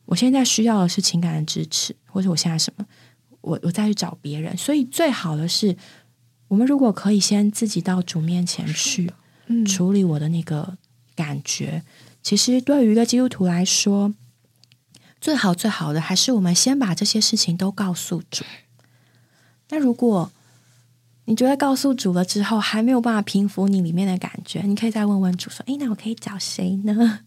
[0.06, 2.84] 我现在需要的是情感的支持，或者我现在什么，
[3.40, 5.76] 我我再去找别人，所以最好的是，
[6.48, 9.10] 我们如果可以先自己到主面前去。
[9.66, 10.76] 处理我的那个
[11.14, 11.82] 感觉，
[12.22, 14.14] 其实对于一个基督徒来说，
[15.20, 18.44] 最好最好的还是我们先把这些事情都告诉主。
[19.70, 20.30] 那如果
[21.26, 27.20] 你觉得告诉主了之后还没有办法平复你里面的感觉，你可以再问问主说：“哎，那我可以找谁呢？”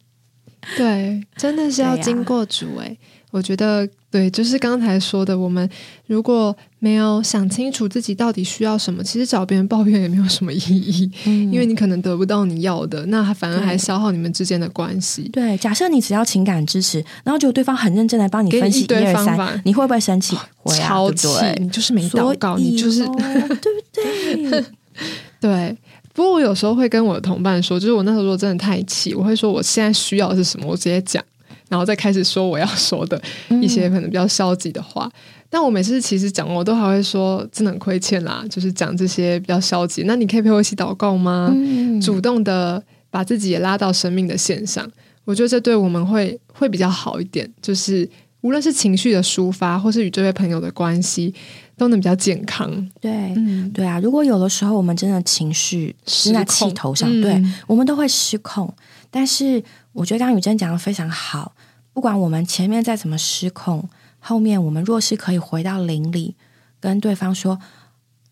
[0.75, 2.97] 对，真的是要经过主哎。
[3.31, 5.69] 我觉得对，就是刚才说的，我们
[6.07, 11.11] 如果没有想清楚自己到底需要什么，其实找别人抱怨也没有什么意义，
[11.51, 15.23] 因为你可能得不到你要的，那反而还消耗你们之间的关系。
[15.33, 20.37] 对，假设你只要情感支持，然后就对方很认真来帮你分析一二三，你会不会生气？
[20.77, 21.27] 超气！
[21.59, 23.55] 你就是没祷告，你就是对不
[23.91, 24.65] 对？
[25.41, 25.77] 对。
[26.13, 31.21] 不过我有时候会跟我的同伴说，就是我那时候如果真的太气，我会说我现在需要的是什么，我直接讲。
[31.69, 33.21] 然后再开始说我要说的
[33.61, 35.11] 一些可能比较消极的话，
[35.49, 40.03] 但我每次其实讲，我都还会说真的很亏欠啦，就是讲这些比较消极。
[40.03, 41.53] 那你可以陪我一起祷告吗？
[42.01, 44.89] 主动的把自己也拉到生命的线上，
[45.23, 47.49] 我觉得这对我们会会比较好一点。
[47.61, 48.07] 就是
[48.41, 51.33] 无论是情绪的抒发，或是与这位朋友的关系，
[51.77, 52.69] 都能比较健康。
[52.99, 53.99] 对，嗯对啊。
[53.99, 58.71] 如果有的时候我们真的情绪是在气头上，对我们都会失控，
[59.15, 59.63] 但是。
[59.95, 61.55] 我觉得刚刚雨珍讲的非常好，
[61.93, 63.87] 不管我们前面再怎么失控，
[64.19, 66.35] 后面我们若是可以回到灵里，
[66.81, 67.57] 跟对方说，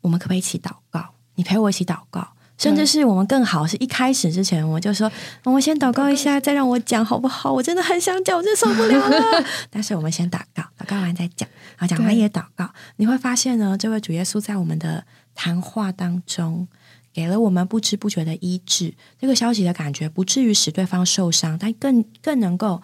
[0.02, 1.12] 我们可不可以一起祷告？
[1.36, 5.10] 你陪我一起祷告，甚至是我们更好，是一开始之前我就说，
[5.46, 7.54] 我们先祷告一下，再让我讲好不好？
[7.54, 9.46] 我真的很想讲，我真受不了了。
[9.72, 16.68] 但是我们先祷告，祷告完再讲，然后讲完也祷告，你会发现呢，这位主耶稣在我们的谈话当中。
[17.14, 22.82] 给了我们不知不觉的医治，这个消极的感觉不至于使对方受伤，但更更能够，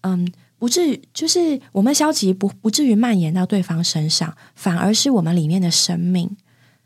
[0.00, 6.36] 嗯，不至于就是我们消极不不至于蔓延到对方身上，反而是我们里面的生命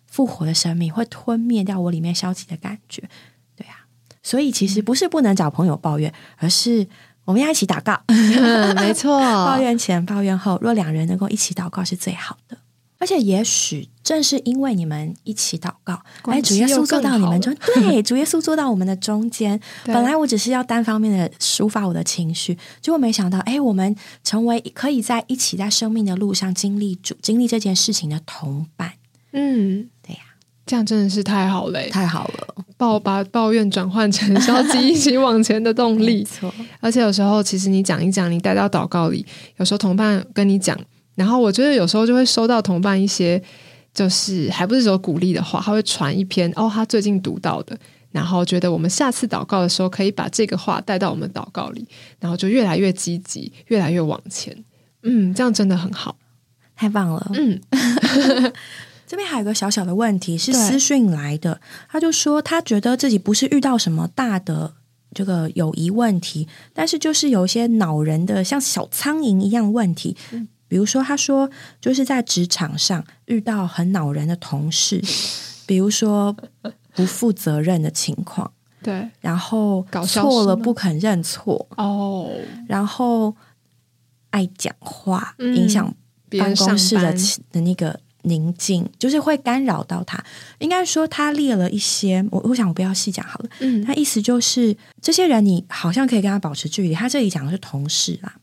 [0.05, 3.09] 复活的生命会吞灭掉我里面消极的感觉，
[3.57, 3.87] 对啊，
[4.23, 6.87] 所以其实不是不能找朋友抱怨，而是
[7.25, 8.01] 我们要一起祷告，
[8.77, 12.59] 没错，抱怨前抱怨后，若两人能够一起祷告是最好的。
[12.99, 19.61] 而且，也许正是因为你们一起祷告，哎，主耶稣做到你们中，对， 主耶稣做到我们的中间。
[19.85, 28.93] 本来我只是要单方面的抒发我的情绪，结果没想到，哎，我们成为可以在一起在生命的路上经历主经历这件事情的同伴。
[29.33, 30.21] 嗯，对呀，
[30.65, 36.23] 这样真的是太好了，太好了，抱把抱怨转换成消极一起往前的动力。
[36.31, 39.27] 错，而且有时候其实你讲一讲，你带到祷告里，
[39.57, 40.79] 有时候同伴跟你讲。
[41.17, 43.43] 然后我觉得有时候就会收到同伴一些，
[43.97, 47.75] 就是还不是说鼓励的话，他会传一篇哦，他最近读到的，
[48.13, 51.89] 然后觉得我们下次祷告的时候可以把这个话带到我们祷告里，
[52.21, 54.55] 然后就越来越积极，越来越往前。
[55.03, 56.15] 嗯，这样真的很好，
[56.77, 57.33] 太棒了。
[57.33, 57.59] 嗯，
[59.07, 64.75] 这边还有个小小的问题是私讯来的， 他就说他觉得自己不是遇到什么大的。
[65.15, 70.15] 这个友谊问题，但是就是有一些恼人的，像小苍蝇一样问题。
[70.69, 71.49] 比如说，他说
[71.81, 75.03] 就是在职场上遇到很恼人的同事，
[75.67, 76.37] 比如说
[76.95, 78.51] 不负责任的情况，
[78.83, 82.31] 对，然后搞错了不肯认错，哦，
[82.67, 83.35] 然后
[84.31, 85.95] 爱讲话，嗯影响
[86.39, 87.15] 办公室的
[87.53, 90.23] 的那个宁静，就是会干扰到他。
[90.59, 93.49] 应该说，他列了一些，我我想我不要细讲好了。
[93.61, 96.93] 嗯他意思就是，这些人你好像可以跟他保持距离。
[96.93, 98.35] 他这里讲的是同事啦，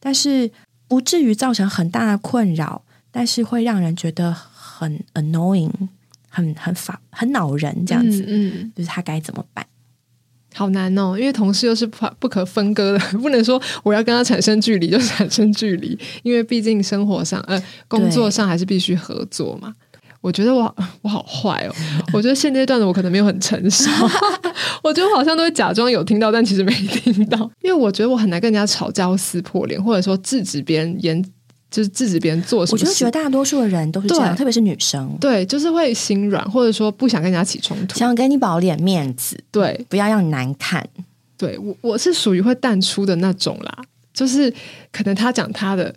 [0.00, 0.50] 但是
[0.88, 5.70] 不至于造成很大的困扰，但是会让人觉得很 annoying，
[6.28, 8.24] 很很烦，很恼人这样子。
[8.26, 9.64] 嗯嗯就是他该怎么办？
[10.54, 19.74] 好难哦，因为同事又是不不可分割的，不能说我要跟他产生距离就产生距离，因为毕竟生活上呃工作上还是必须合作嘛。
[20.20, 21.74] 我觉得我 我好坏哦，
[22.12, 23.88] 我觉得现阶段的我可能没有很成熟，
[24.82, 31.22] 我觉得我好像都会假装有听到，但其实没听到，因为我觉得我很难跟人家吵架或撕破脸，或者说制止别人言，
[31.70, 32.84] 就是制止别人做什么事。
[32.84, 33.10] 我觉得绝。
[33.10, 37.98] 大多数的人都是这样，特别是女生，对，就是会心软，或者说不想跟人家起冲突。
[37.98, 40.86] 想给你保点面子，对，不要让你难看。
[41.36, 43.78] 对我我是属于会淡出的那种啦，
[44.12, 44.52] 就是
[44.90, 45.94] 可能他讲他的，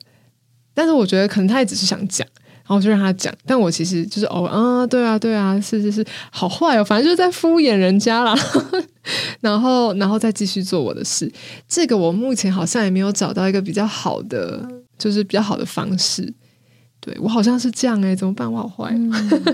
[0.74, 2.28] 但是我觉得可能他也只是想讲，
[2.64, 8.36] 然后我就让他讲，但我其实就是哦啊，对啊对啊，是是是，好坏哦，反正就是在敷衍人家啦，
[9.42, 11.32] 然后然后再继续做我的事。
[11.68, 14.66] 这个我目前好像也没有找到一个比较好的，
[14.98, 16.34] 就是比较好的方式。
[17.00, 18.52] 对我好像是这样哎、怎么办？
[18.52, 18.96] 我好坏。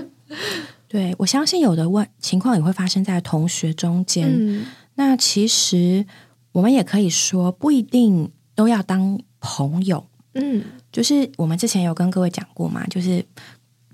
[0.86, 4.28] 对我相信有的问情况也会发生在同学中间。
[4.30, 6.04] 嗯那其实
[6.52, 10.04] 我们也可以说，不一定都要当朋友。
[10.34, 10.62] 嗯
[10.98, 13.24] 就是我们之前有跟各位讲过嘛，就是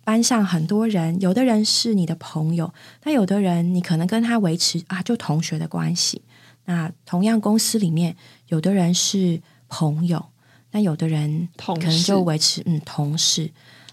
[0.05, 6.23] 班上很多人，有的人是你的朋友，但有的人你可能跟他维持啊就同学的关系。
[6.65, 9.39] 那同样公司里面，有的人是
[9.69, 10.25] 朋友，
[10.71, 13.51] 那有的人可能就维持嗯同事。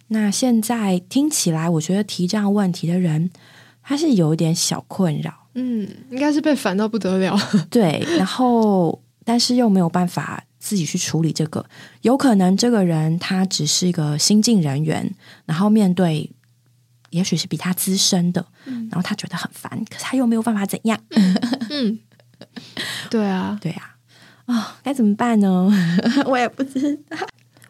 [0.08, 3.30] 那现在听起来，我觉得提这样问题的人，
[3.84, 7.38] 他是有一点小困扰，嗯，应该是被烦到不得了。
[7.70, 11.66] 对，然后但是又没有办法自己去处理这个，
[12.04, 15.12] 有可能这个人他只是一个新进人员，
[15.46, 16.30] 然后面对
[17.10, 20.98] 也许是比他资深的，然后他觉得很烦，可是他又没有办法怎样，
[21.70, 22.00] 嗯，
[23.10, 23.96] 对啊，对啊、
[24.46, 25.70] 啊，该怎么办呢？
[26.28, 27.18] 我也不知道。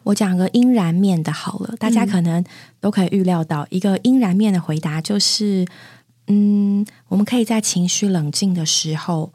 [0.04, 2.44] 我讲个阴然面的好了，大家可能
[2.80, 5.64] 都可以预料到，一个阴然面的回答就是，
[6.26, 9.32] 嗯，我们可以在情绪冷静的时候，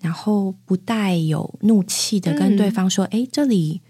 [0.00, 3.82] 然后不带有怒气的跟对方说：“哎，这里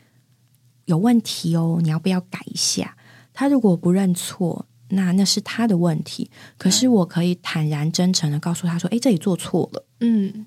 [0.86, 2.96] 有问题哦，你要不要改一下？”
[3.32, 6.30] 他如果不认错，那那是他的问题。
[6.58, 10.46] 可是我可以坦然真诚的告诉他说：“哎，这里做错了。”嗯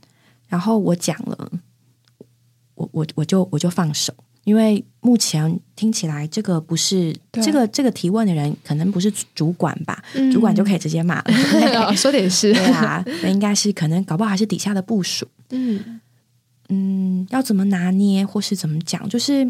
[0.49, 1.51] 然后我讲了，
[2.75, 11.31] 我我我就我就放手，因为目前听起来这个不是对这个这个提问的人可能不是主主管吧，嗯主管就可以直接骂了。
[11.95, 16.01] 说的也是，对啊，那应该是可能搞不好还是底下的部署，嗯
[16.69, 19.47] 嗯，要怎么拿捏或是怎么讲，就是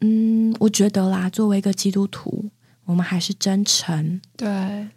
[0.00, 2.50] 嗯，我觉得啦，作为一个基督徒，
[2.84, 4.88] 我们还是真诚，对，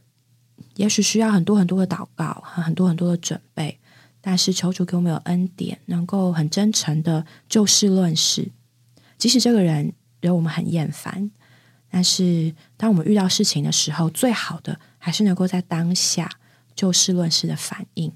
[0.75, 3.79] 也许需要很多很多的祷告和很多很多的准备，
[4.21, 8.51] 但是求主给我们有恩典，能够很真诚的就事论事。
[9.17, 11.31] 即使这个人惹我们很厌烦，
[11.89, 16.29] 但是当我们遇到事情的时候，最好的还是能够在当下
[16.75, 18.11] 就事论事的反应。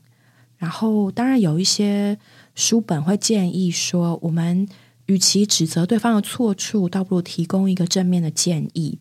[0.64, 2.18] 然后，当然有一些
[2.55, 4.66] 书本会建议说，我们
[5.07, 8.97] 与其指责对方的错处，倒不如提供一个正面的建议，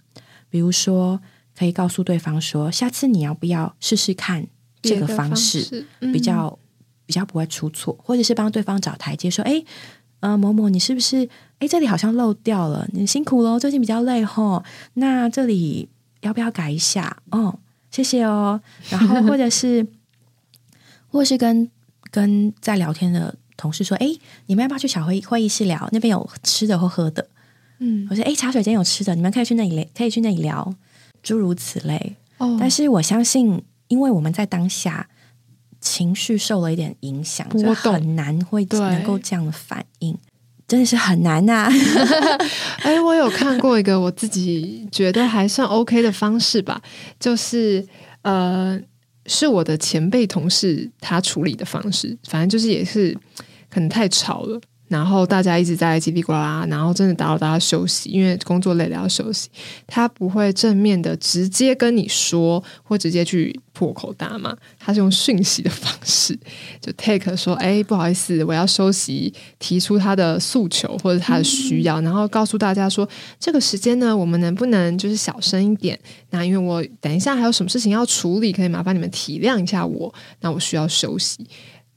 [0.51, 1.21] 比如说。
[1.55, 4.47] 可以告诉对方说，下次你要不要试试看
[4.81, 6.59] 这个方式比较、
[7.05, 9.63] 比较不会出错，或者是帮对方找台阶，说，哎，
[10.21, 15.91] 呃，某某，你是不是，哎，这里好像漏掉了，你辛苦喽，最近比较累吼，那这里
[16.23, 17.19] 要不要改一下？
[17.31, 17.59] 哦，
[17.91, 18.59] 谢谢哦。
[18.89, 19.87] 然后或者是，
[21.13, 21.71] 或是跟
[22.11, 24.09] 跟在聊天的同事说，哎，
[24.47, 25.89] 你们要不要去小会会议室聊？
[25.93, 27.29] 那边有吃的或喝的。
[27.79, 30.75] 嗯我说，哎，茶水间有吃的，你们可以去那里聊，可以去那里聊，
[31.23, 32.17] 诸如此类。
[32.39, 35.09] 哦，但是我相信，因为我们在当下
[35.81, 40.17] 情绪受了一点影响，波就动很难会能够这样的反应，
[40.69, 41.69] 真的是很难呐、
[42.83, 46.81] 哎，我有看过一个我自己觉得还算 OK 的方式吧，
[47.19, 47.85] 就是
[48.23, 48.81] 呃，
[49.27, 53.17] 是我的前辈同事他处理的方式，反正就是也是
[53.71, 54.61] 可能太吵了。
[54.93, 59.49] 然后大家一直在叽里呱啦，然后真的打扰大家休息，因为工作累了要休息。
[59.87, 66.39] 他不会正面的直接跟你说，或直接去破口大骂，他是用讯息的方式，
[66.79, 73.09] 就 take 说，哎，不好意思，我要休息，提出他的诉求或者他的需要，然后告诉大家说，
[73.41, 75.99] 这个时间呢，我们能不能就是小声一点？
[76.29, 81.47] 那因为我等一下还有什么事情要处理，可以麻烦你们体谅一下我，那我需要休息。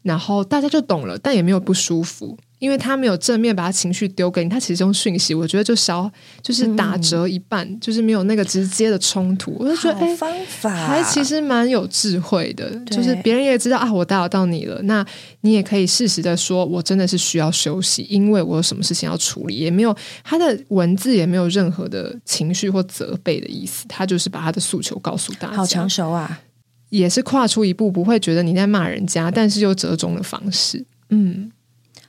[0.02, 6.10] 然后大家就懂了，但也没有不舒服，因为他没有正面把他情绪丢给你，他其实用讯息，我觉得就消，
[6.42, 9.56] 就是打折一半，就是没有那个直接的冲突。
[9.60, 15.06] 我就觉得，哎，方法还其实蛮有智慧的，就是别人也知道啊，我打扰到你了，那
[15.42, 26.42] 你也可以适时的说，我真的是需要休息，因为我有什么事情要处理，也没有他的文字也没有任何的情绪或责备的意思，他就是把他的诉求告诉大家，好成熟啊。
[26.90, 30.86] 也是跨出一步，不会觉得你在骂人家，但是又折中的方式。
[31.10, 31.52] 嗯，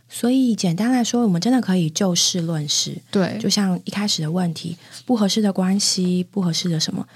[0.09, 2.96] 所以简单来说，我们真的可以就事论事。
[3.11, 7.07] 对，就像一开始的问题，不合适的关系，不合适的什么，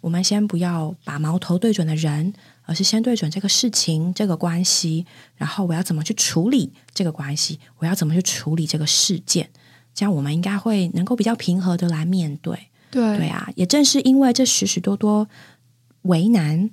[0.00, 2.32] 我们先不要把矛头对准的人，
[2.64, 9.48] 而是先对准这个事情、这个关系，然后我要怎么去处理这个关系，我要怎么去处理这个事件，
[9.94, 12.58] 这样我们应该会能够比较平和的来面对。
[12.90, 15.28] 对，对啊，也正是因为这许许多多
[16.02, 16.70] 为难。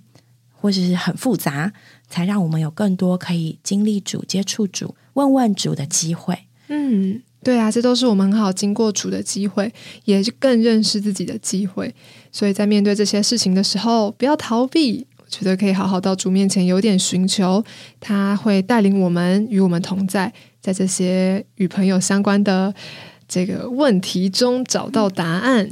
[0.59, 1.71] 或者是很复杂，
[2.09, 6.37] 才让我们有更多可以经历主、接触主、问问主的机会。
[6.69, 9.73] 嗯，对啊，这都是我们很好经过主的机会，
[10.05, 11.93] 也是更认识自己的机会。
[12.31, 17.63] 所以在面对这些事情的时候，不要逃避，我觉得可以好好到主面前有点寻求，
[17.99, 22.73] 他会带领我们与我们同在，在这些与朋友相关的
[23.27, 25.71] 这个问题中找到答案。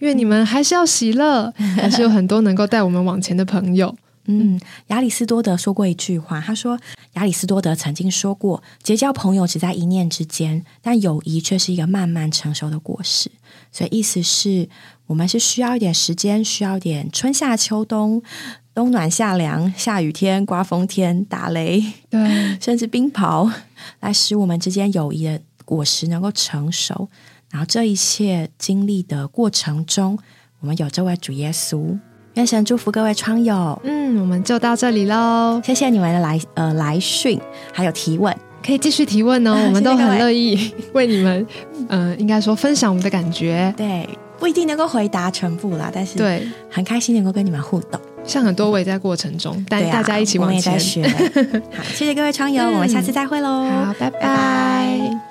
[0.00, 3.96] 愿你们还是要喜乐，还是有很多能够带我们往前的朋友。
[4.26, 6.78] 嗯，亚里士多德说过一句话，他说
[7.18, 13.30] ：“亚里士多德曾经说过，结交朋友只在一念之间，但友谊却是一个慢慢成熟的果实。”
[13.72, 14.68] 所以意思是
[15.06, 18.22] 我们是需要一点时间，需要点春夏秋冬，
[18.72, 23.52] 冬暖夏凉，下雨天、刮风天、打雷，对，甚至冰雹，
[24.00, 27.08] 来使我们之间友谊的果实能够成熟。
[27.50, 30.18] 然后这一切经历的过程中，
[30.60, 31.98] 我们有这位主耶稣，
[32.38, 33.76] 愿神祝福各位窗友。
[33.82, 37.36] 嗯，我们就到这里喽，谢谢你们的来呃来讯，
[37.72, 38.32] 还有提问，
[38.64, 41.44] 可以继续提问哦，我们都很乐意 为你们，
[41.88, 43.74] 嗯，应该说分享我们的感觉。
[43.76, 44.08] 对，
[44.38, 50.74] 不一定能够回答全部啦，但是对，很开心能够跟你们互动，像很多位在过程中，但大家一起往前。
[51.74, 55.27] 好，谢谢各位窗友，我们下次再会喽，好，拜拜。